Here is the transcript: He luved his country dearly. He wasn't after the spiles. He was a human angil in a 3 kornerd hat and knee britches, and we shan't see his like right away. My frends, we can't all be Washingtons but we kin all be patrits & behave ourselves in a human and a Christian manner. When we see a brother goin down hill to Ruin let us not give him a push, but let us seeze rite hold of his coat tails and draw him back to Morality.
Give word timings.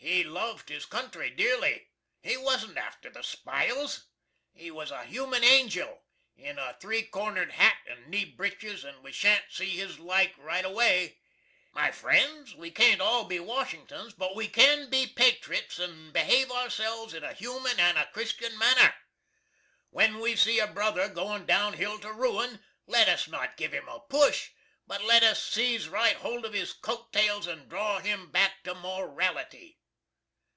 He 0.00 0.22
luved 0.22 0.68
his 0.68 0.86
country 0.86 1.28
dearly. 1.28 1.88
He 2.22 2.36
wasn't 2.36 2.78
after 2.78 3.10
the 3.10 3.22
spiles. 3.24 4.06
He 4.52 4.70
was 4.70 4.92
a 4.92 5.04
human 5.04 5.42
angil 5.42 5.98
in 6.36 6.56
a 6.56 6.76
3 6.80 7.08
kornerd 7.10 7.50
hat 7.50 7.78
and 7.84 8.06
knee 8.06 8.24
britches, 8.24 8.84
and 8.84 9.02
we 9.02 9.10
shan't 9.10 9.44
see 9.50 9.70
his 9.76 9.98
like 9.98 10.34
right 10.38 10.64
away. 10.64 11.18
My 11.72 11.90
frends, 11.90 12.54
we 12.54 12.70
can't 12.70 13.00
all 13.00 13.24
be 13.24 13.40
Washingtons 13.40 14.14
but 14.14 14.36
we 14.36 14.46
kin 14.46 14.82
all 14.82 14.86
be 14.86 15.08
patrits 15.08 15.78
& 16.12 16.12
behave 16.12 16.50
ourselves 16.52 17.12
in 17.12 17.24
a 17.24 17.32
human 17.34 17.78
and 17.80 17.98
a 17.98 18.10
Christian 18.12 18.56
manner. 18.56 18.94
When 19.90 20.20
we 20.20 20.36
see 20.36 20.60
a 20.60 20.68
brother 20.68 21.08
goin 21.08 21.44
down 21.44 21.72
hill 21.74 21.98
to 21.98 22.12
Ruin 22.12 22.60
let 22.86 23.08
us 23.08 23.26
not 23.26 23.56
give 23.56 23.72
him 23.72 23.88
a 23.88 23.98
push, 24.00 24.52
but 24.86 25.02
let 25.04 25.24
us 25.24 25.42
seeze 25.42 25.88
rite 25.88 26.16
hold 26.16 26.44
of 26.44 26.52
his 26.54 26.72
coat 26.72 27.12
tails 27.12 27.48
and 27.48 27.68
draw 27.68 27.98
him 27.98 28.30
back 28.30 28.62
to 28.62 28.74
Morality. 28.76 29.74